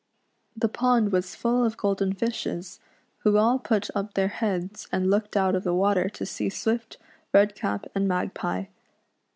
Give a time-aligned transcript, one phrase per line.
[0.57, 2.79] The pond was full of golden fishes,
[3.19, 6.97] who all put up their heads and looked out of the water to see Swift,
[7.31, 8.65] Redcap, and Magpie.